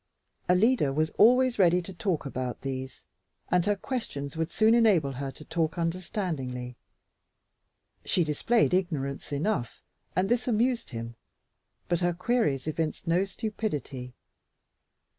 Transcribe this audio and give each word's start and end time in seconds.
Alida 0.49 0.91
was 0.91 1.11
always 1.11 1.59
ready 1.59 1.79
to 1.79 1.93
talk 1.93 2.25
about 2.25 2.61
these, 2.61 3.03
and 3.51 3.67
her 3.67 3.75
questions 3.75 4.35
would 4.35 4.49
soon 4.49 4.73
enable 4.73 5.11
her 5.11 5.29
to 5.29 5.45
talk 5.45 5.77
understandingly. 5.77 6.75
She 8.03 8.23
displayed 8.23 8.73
ignorance 8.73 9.31
enough, 9.31 9.83
and 10.15 10.27
this 10.27 10.47
amused 10.47 10.89
him, 10.89 11.17
but 11.87 11.99
her 11.99 12.13
queries 12.13 12.65
evinced 12.65 13.05
no 13.05 13.25
stupidity. 13.25 14.15